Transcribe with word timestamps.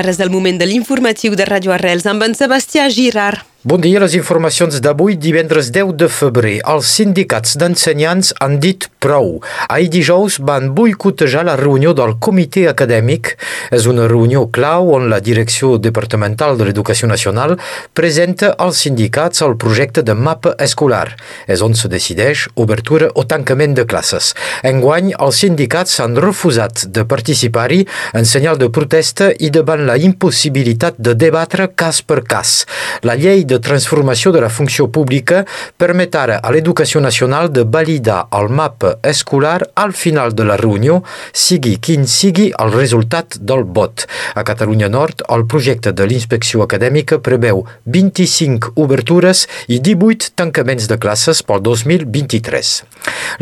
Ara 0.00 0.14
és 0.14 0.20
el 0.24 0.30
moment 0.32 0.56
de 0.56 0.64
l'informatiu 0.64 1.34
de 1.36 1.44
Radio 1.44 1.74
Arrels 1.76 2.06
amb 2.08 2.24
en 2.24 2.32
Sebastià 2.38 2.86
Girard. 2.88 3.49
Bon 3.62 3.76
dia, 3.76 4.00
les 4.00 4.14
informacions 4.16 4.78
d'avui, 4.80 5.18
divendres 5.20 5.66
10 5.68 5.90
de 6.00 6.06
febrer. 6.08 6.54
Els 6.64 6.88
sindicats 6.96 7.58
d'ensenyants 7.60 8.30
han 8.40 8.54
dit 8.56 8.86
prou. 9.04 9.34
Ahir 9.68 9.90
dijous 9.92 10.38
van 10.48 10.70
boicotejar 10.72 11.42
la 11.44 11.58
reunió 11.60 11.92
del 11.92 12.14
comitè 12.16 12.62
acadèmic. 12.70 13.34
És 13.68 13.84
una 13.84 14.06
reunió 14.08 14.46
clau 14.48 14.94
on 14.96 15.10
la 15.12 15.18
Direcció 15.20 15.74
Departamental 15.76 16.56
de 16.56 16.70
l'Educació 16.70 17.10
Nacional 17.10 17.58
presenta 17.92 18.54
als 18.56 18.80
sindicats 18.86 19.44
el 19.44 19.58
projecte 19.60 20.00
de 20.08 20.16
mapa 20.16 20.54
escolar. 20.56 21.10
És 21.44 21.60
on 21.60 21.76
se 21.76 21.92
decideix 21.92 22.46
obertura 22.56 23.12
o 23.12 23.26
tancament 23.28 23.76
de 23.76 23.84
classes. 23.84 24.32
Enguany, 24.64 25.12
els 25.20 25.42
sindicats 25.44 26.00
han 26.00 26.16
refusat 26.16 26.86
de 26.88 27.04
participar-hi 27.04 27.84
en 28.16 28.24
senyal 28.24 28.56
de 28.56 28.72
protesta 28.72 29.28
i 29.36 29.52
davant 29.52 29.84
la 29.84 30.00
impossibilitat 30.00 30.96
de 30.96 31.12
debatre 31.12 31.68
cas 31.76 32.00
per 32.00 32.22
cas. 32.24 32.64
La 33.04 33.20
llei 33.20 33.44
de 33.50 33.58
transformació 33.58 34.30
de 34.32 34.40
la 34.44 34.48
funció 34.48 34.86
pública 34.94 35.42
permet 35.80 36.14
ara 36.14 36.38
a 36.38 36.52
l'Educació 36.54 37.02
Nacional 37.02 37.50
de 37.50 37.64
validar 37.66 38.20
el 38.38 38.48
mapa 38.48 38.94
escolar 39.02 39.58
al 39.74 39.92
final 39.92 40.34
de 40.38 40.46
la 40.46 40.56
reunió, 40.60 41.00
sigui 41.32 41.76
quin 41.82 42.06
sigui 42.06 42.50
el 42.62 42.72
resultat 42.76 43.40
del 43.40 43.64
vot. 43.66 44.06
A 44.38 44.44
Catalunya 44.46 44.88
Nord, 44.92 45.24
el 45.34 45.46
projecte 45.50 45.92
de 45.92 46.06
l'inspecció 46.06 46.62
acadèmica 46.62 47.18
preveu 47.18 47.64
25 47.84 48.74
obertures 48.80 49.46
i 49.68 49.80
18 49.82 50.32
tancaments 50.38 50.86
de 50.90 50.98
classes 51.02 51.42
pel 51.42 51.64
2023. 51.66 52.72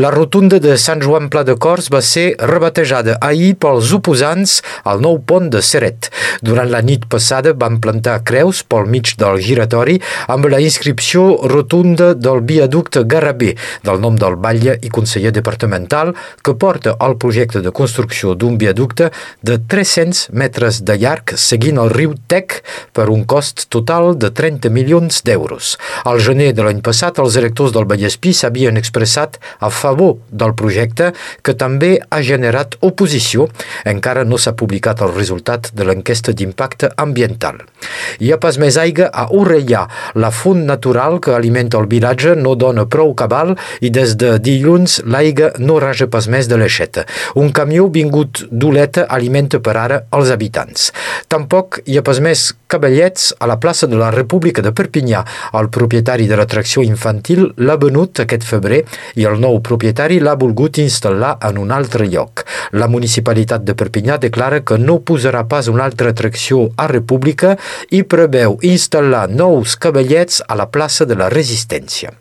La 0.00 0.12
rotunda 0.14 0.58
de 0.62 0.76
Sant 0.80 1.02
Joan 1.04 1.28
Pla 1.28 1.44
de 1.44 1.56
Cors 1.60 1.90
va 1.92 2.00
ser 2.04 2.30
rebatejada 2.38 3.18
ahir 3.24 3.54
pels 3.60 3.92
oposants 3.96 4.58
al 4.88 5.02
nou 5.04 5.18
pont 5.20 5.50
de 5.52 5.60
Seret. 5.64 6.08
Durant 6.42 6.70
la 6.70 6.80
nit 6.84 7.04
passada 7.10 7.52
van 7.58 7.80
plantar 7.82 8.20
creus 8.28 8.62
pel 8.64 8.88
mig 8.88 9.14
del 9.20 9.40
giratori 9.42 9.97
amb 10.26 10.48
la 10.50 10.60
inscripció 10.60 11.36
rotunda 11.48 12.14
del 12.14 12.42
viaducte 12.46 13.04
Garrabé, 13.04 13.54
del 13.84 14.00
nom 14.00 14.16
del 14.18 14.36
batlle 14.36 14.78
i 14.82 14.92
conseller 14.92 15.32
departamental, 15.32 16.14
que 16.42 16.54
porta 16.54 16.96
el 17.04 17.16
projecte 17.16 17.62
de 17.64 17.72
construcció 17.74 18.34
d'un 18.34 18.58
viaducte 18.58 19.10
de 19.42 19.58
300 19.58 20.28
metres 20.32 20.82
de 20.84 20.98
llarg 20.98 21.34
seguint 21.38 21.78
el 21.82 21.90
riu 21.90 22.14
Tec 22.28 22.60
per 22.92 23.08
un 23.12 23.24
cost 23.28 23.66
total 23.72 24.14
de 24.18 24.30
30 24.34 24.70
milions 24.74 25.22
d'euros. 25.24 25.76
Al 26.04 26.20
gener 26.22 26.52
de 26.56 26.66
l'any 26.66 26.82
passat, 26.84 27.18
els 27.22 27.36
electors 27.40 27.72
del 27.74 27.88
Vallespí 27.88 28.34
s'havien 28.36 28.76
expressat 28.80 29.38
a 29.60 29.70
favor 29.70 30.18
del 30.30 30.54
projecte, 30.58 31.12
que 31.42 31.54
també 31.58 31.96
ha 32.10 32.20
generat 32.22 32.76
oposició. 32.84 33.48
Encara 33.88 34.24
no 34.24 34.38
s'ha 34.38 34.54
publicat 34.58 35.02
el 35.04 35.14
resultat 35.14 35.72
de 35.74 35.86
l'enquesta 35.88 36.32
d'impacte 36.32 36.92
ambiental. 36.96 37.62
Hi 38.20 38.32
ha 38.32 38.40
pas 38.42 38.58
més 38.60 38.78
aigua 38.80 39.08
a 39.12 39.28
Orellà, 39.34 39.86
la 40.14 40.30
font 40.30 40.64
natural 40.68 41.18
que 41.20 41.34
alimenta 41.34 41.78
el 41.78 41.88
vilatge 41.90 42.34
no 42.36 42.54
dona 42.54 42.86
prou 42.86 43.14
cabal 43.14 43.54
i 43.80 43.90
des 43.94 44.16
de 44.20 44.36
dilluns 44.38 45.00
l'aigua 45.04 45.52
no 45.58 45.78
raja 45.82 46.08
pas 46.10 46.28
més 46.28 46.48
de 46.48 46.56
l'aixeta. 46.60 47.06
Un 47.34 47.52
camió 47.52 47.88
vingut 47.92 48.44
d'Oleta 48.50 49.06
alimenta 49.08 49.60
per 49.60 49.76
ara 49.76 50.02
els 50.12 50.30
habitants. 50.34 50.90
Tampoc 51.28 51.80
hi 51.86 51.98
ha 51.98 52.04
pas 52.06 52.20
més 52.24 52.48
cavallets 52.68 53.32
a 53.40 53.48
la 53.48 53.56
plaça 53.56 53.88
de 53.88 53.96
la 53.96 54.10
República 54.12 54.62
de 54.62 54.72
Perpinyà. 54.76 55.24
El 55.58 55.70
propietari 55.72 56.28
de 56.28 56.36
l'atracció 56.36 56.84
infantil 56.84 57.46
l'ha 57.56 57.78
venut 57.80 58.20
aquest 58.20 58.44
febrer 58.44 58.82
i 59.16 59.24
el 59.28 59.40
nou 59.40 59.60
propietari 59.64 60.20
l'ha 60.20 60.36
volgut 60.38 60.80
instal·lar 60.82 61.36
en 61.48 61.58
un 61.62 61.72
altre 61.72 62.06
lloc. 62.12 62.44
La 62.72 62.88
municipalitat 62.92 63.64
de 63.64 63.74
Perpinyà 63.78 64.18
declara 64.20 64.60
que 64.60 64.78
no 64.78 64.98
posarà 65.00 65.44
pas 65.48 65.70
una 65.72 65.86
altra 65.88 66.12
atracció 66.12 66.68
a 66.76 66.88
República 66.92 67.56
i 67.90 68.02
preveu 68.04 68.58
instal·lar 68.62 69.26
nous 69.32 69.77
cavallets 69.78 70.42
a 70.46 70.56
la 70.58 70.68
plaça 70.70 71.06
de 71.08 71.16
la 71.18 71.28
Resistència. 71.32 72.12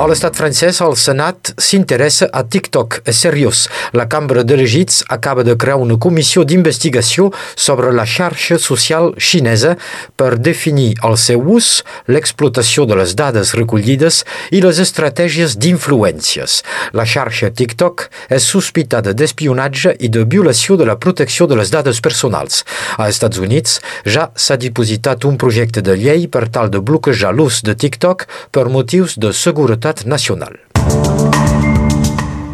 A 0.00 0.06
l'estat 0.08 0.32
francès, 0.32 0.78
el 0.80 0.94
Senat 0.96 1.50
s'interessa 1.60 2.30
a 2.32 2.40
TikTok. 2.40 3.02
És 3.04 3.18
seriós. 3.20 3.66
La 3.92 4.06
Cambra 4.08 4.40
d'Elegits 4.48 5.02
acaba 5.12 5.42
de 5.44 5.52
crear 5.60 5.76
una 5.76 5.98
comissió 6.00 6.40
d'investigació 6.40 7.26
sobre 7.52 7.90
la 7.92 8.06
xarxa 8.08 8.56
social 8.56 9.10
xinesa 9.20 9.74
per 10.16 10.38
definir 10.40 10.94
el 11.04 11.18
seu 11.20 11.44
ús, 11.56 11.82
l'explotació 12.08 12.86
de 12.88 12.96
les 12.96 13.12
dades 13.12 13.52
recollides 13.58 14.22
i 14.56 14.62
les 14.64 14.80
estratègies 14.80 15.58
d'influències. 15.60 16.62
La 16.96 17.04
xarxa 17.04 17.52
TikTok 17.52 18.06
és 18.32 18.48
sospitada 18.54 19.12
d'espionatge 19.12 19.98
i 20.00 20.08
de 20.08 20.24
violació 20.24 20.78
de 20.80 20.88
la 20.88 20.96
protecció 20.96 21.44
de 21.44 21.60
les 21.60 21.74
dades 21.76 22.00
personals. 22.00 22.64
A 22.96 23.10
Estats 23.12 23.36
Units 23.36 23.76
ja 24.08 24.30
s'ha 24.32 24.56
dipositat 24.56 25.28
un 25.28 25.36
projecte 25.36 25.84
de 25.84 26.00
llei 26.00 26.24
per 26.24 26.48
tal 26.48 26.72
de 26.72 26.80
bloquejar 26.80 27.36
l'ús 27.36 27.60
de 27.60 27.76
TikTok 27.76 28.24
per 28.48 28.70
motius 28.72 29.20
de 29.20 29.36
seguretat 29.36 29.89
seguretat 29.90 30.06
nacional. 30.06 30.54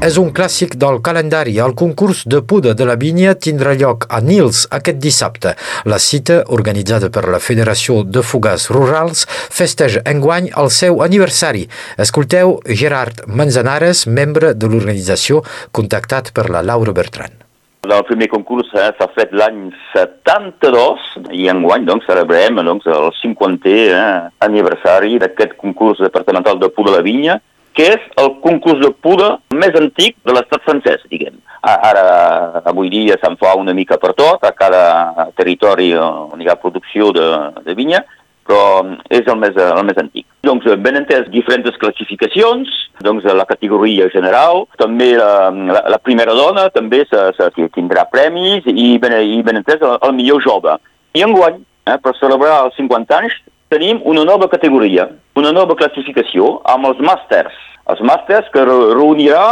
És 0.06 0.18
un 0.20 0.30
clàssic 0.30 0.76
del 0.76 1.00
calendari. 1.00 1.56
El 1.58 1.74
concurs 1.74 2.26
de 2.26 2.42
puda 2.42 2.74
de 2.74 2.84
la 2.84 2.96
vinya 2.96 3.34
tindrà 3.34 3.74
lloc 3.74 4.06
a 4.08 4.20
Nils 4.20 4.66
aquest 4.70 4.98
dissabte. 4.98 5.56
La 5.84 5.98
cita, 5.98 6.44
organitzada 6.46 7.08
per 7.10 7.24
la 7.28 7.40
Federació 7.40 8.04
de 8.04 8.22
Fugars 8.22 8.68
Rurals, 8.70 9.26
festeja 9.50 10.02
enguany 10.04 10.50
el 10.54 10.70
seu 10.70 11.02
aniversari. 11.02 11.66
Escolteu 11.96 12.60
Gerard 12.68 13.24
Manzanares, 13.26 14.06
membre 14.06 14.54
de 14.54 14.68
l'organització, 14.68 15.42
contactat 15.72 16.32
per 16.32 16.50
la 16.50 16.62
Laura 16.62 16.92
Bertran. 16.92 17.45
El 17.86 18.04
primer 18.08 18.26
concurs 18.32 18.70
eh, 18.74 18.88
s'ha 18.98 19.06
fet 19.14 19.34
l'any 19.36 19.68
72 19.92 21.04
i 21.36 21.46
enguany 21.52 21.86
doncs, 21.86 22.06
celebrem 22.08 22.58
doncs, 22.66 22.86
el 22.90 23.12
50è 23.20 23.76
eh, 23.90 24.30
aniversari 24.46 25.20
d'aquest 25.22 25.54
concurs 25.60 26.02
departamental 26.02 26.58
de 26.58 26.70
Puda 26.72 26.90
de 26.90 26.96
la 26.96 27.04
Vinya, 27.06 27.38
que 27.76 27.90
és 27.92 28.04
el 28.22 28.30
concurs 28.40 28.80
de 28.80 28.88
puda 29.04 29.34
més 29.52 29.74
antic 29.76 30.16
de 30.24 30.32
l'estat 30.32 30.62
francès, 30.64 31.02
diguem. 31.12 31.36
Ara, 31.66 32.62
avui 32.64 32.88
dia 32.88 33.18
se'n 33.20 33.36
fa 33.40 33.52
una 33.58 33.74
mica 33.76 33.98
per 34.00 34.14
tot, 34.16 34.44
a 34.46 34.52
cada 34.56 35.26
territori 35.36 35.90
on 35.98 36.40
hi 36.40 36.48
ha 36.48 36.56
producció 36.62 37.10
de, 37.12 37.26
de 37.66 37.74
vinya, 37.76 38.00
però 38.46 38.84
és 39.10 39.26
el 39.26 39.38
més, 39.40 39.56
el 39.58 39.84
més 39.86 39.98
antic. 40.00 40.26
Doncs 40.46 40.66
ben 40.82 40.98
entès 41.00 41.26
diferents 41.32 41.78
classificacions, 41.82 42.70
doncs 43.04 43.26
la 43.26 43.46
categoria 43.48 44.08
general, 44.14 44.64
també 44.80 45.12
la, 45.18 45.50
la, 45.50 45.82
la 45.96 46.00
primera 46.02 46.34
dona 46.38 46.68
també 46.74 47.02
se, 47.10 47.22
se 47.36 47.50
tindrà 47.74 48.06
premis 48.12 48.66
i 48.70 48.94
ben, 49.02 49.16
i 49.20 49.42
ben 49.46 49.60
entès 49.60 49.82
el, 49.82 49.98
el 50.06 50.14
millor 50.16 50.42
jove. 50.46 50.78
I 51.16 51.24
enguany, 51.26 51.58
eh, 51.90 51.98
per 52.02 52.14
celebrar 52.20 52.62
els 52.66 52.78
50 52.78 53.18
anys, 53.18 53.36
tenim 53.72 54.00
una 54.06 54.24
nova 54.24 54.48
categoria, 54.48 55.08
una 55.36 55.50
nova 55.52 55.74
classificació 55.78 56.60
amb 56.70 56.92
els 56.92 57.02
màsters. 57.02 57.54
Els 57.90 58.02
màsters 58.06 58.46
que 58.54 58.62
reunirà 58.66 59.42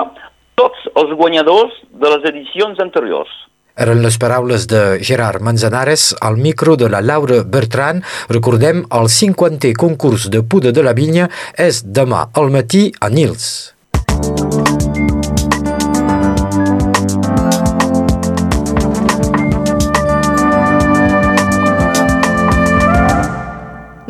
tots 0.58 0.86
els 0.94 1.10
guanyadors 1.18 1.74
de 1.90 2.10
les 2.14 2.30
edicions 2.30 2.78
anteriors. 2.82 3.30
Eren 3.74 4.04
les 4.04 4.16
paraules 4.22 4.68
de 4.70 5.00
Gerard 5.02 5.42
Manzanares 5.42 6.14
al 6.20 6.36
micro 6.36 6.76
de 6.76 6.88
la 6.88 7.00
Laura 7.02 7.42
Bertran. 7.42 8.04
Recordem, 8.28 8.84
el 8.94 9.10
50è 9.10 9.74
concurs 9.74 10.28
de 10.30 10.44
puda 10.46 10.70
de 10.70 10.84
la 10.86 10.94
vinya 10.94 11.26
és 11.58 11.82
demà 11.82 12.28
al 12.38 12.54
matí 12.54 12.92
a 13.00 13.10
Nils. 13.10 13.74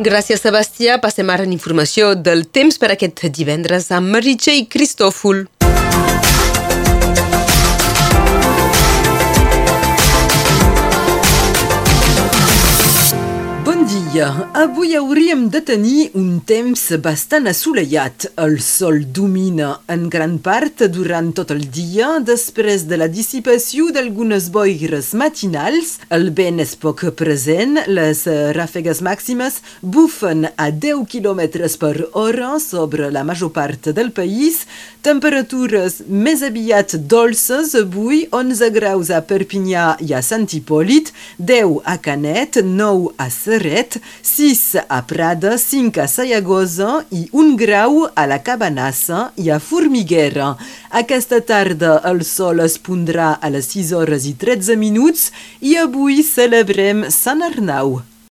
Gràcies, 0.05 0.43
Sebastià. 0.43 0.99
Passem 1.01 1.29
ara 1.33 1.47
en 1.47 1.53
informació 1.55 2.13
del 2.13 2.45
temps 2.53 2.77
per 2.77 2.91
aquest 2.93 3.25
divendres 3.33 3.89
amb 3.89 4.13
Meritxell 4.13 4.67
Cristòfol. 4.69 5.47
Dia. 14.15 14.49
Avui 14.53 14.95
hauríem 14.95 15.49
de 15.51 15.59
tenir 15.59 16.11
un 16.15 16.39
temps 16.47 16.81
bastant 17.03 17.49
assolellat. 17.51 18.29
El 18.39 18.59
sol 18.63 19.01
domina 19.11 19.73
en 19.91 20.07
gran 20.09 20.37
part 20.39 20.85
durant 20.93 21.33
tot 21.35 21.51
el 21.51 21.65
dia 21.67 22.13
després 22.23 22.85
de 22.87 22.99
la 23.01 23.09
dissipació 23.11 23.89
d'algunes 23.91 24.47
boires 24.55 25.11
matinals. 25.19 25.97
El 26.15 26.29
vent 26.37 26.61
és 26.63 26.75
poc 26.79 27.03
present, 27.19 27.81
les 27.87 28.23
ràfegues 28.55 29.01
màximes 29.03 29.59
bufen 29.81 30.47
a 30.55 30.69
10 30.71 31.03
km 31.11 31.41
per 31.81 32.07
hora 32.13 32.55
sobre 32.63 33.11
la 33.11 33.25
major 33.27 33.51
part 33.51 33.91
del 33.91 34.13
país. 34.15 34.63
Temperatures 35.03 35.99
més 36.07 36.41
aviat 36.41 36.95
dolces 37.11 37.75
avui, 37.77 38.23
11 38.31 38.71
graus 38.73 39.11
a 39.11 39.19
Perpinyà 39.27 39.97
i 40.01 40.15
a 40.15 40.23
Sant 40.23 40.47
Hipòlit, 40.47 41.11
10 41.37 41.83
a 41.83 41.99
Canet, 42.01 42.63
9 42.63 43.11
a 43.19 43.29
Serret, 43.29 43.99
6 44.21 44.85
a 44.87 45.01
Prada, 45.07 45.57
5 45.57 46.01
a 46.01 46.07
Sayagosa 46.07 47.03
i 47.11 47.27
1 47.31 47.55
grau 47.59 48.05
a 48.07 48.25
la 48.29 48.39
Cabanassa 48.45 49.29
i 49.35 49.51
a 49.51 49.59
Formiguera. 49.59 50.55
Aquesta 50.89 51.41
tarda 51.41 51.99
el 52.09 52.23
sol 52.23 52.63
es 52.65 52.79
pondrà 52.79 53.35
a 53.41 53.53
les 53.53 53.71
6 53.75 53.93
hores 53.99 54.25
i 54.25 54.35
13 54.47 54.79
minuts 54.79 55.31
i 55.61 55.77
avui 55.81 56.23
celebrem 56.23 57.07
Sant 57.11 57.45
Arnau. 57.45 57.99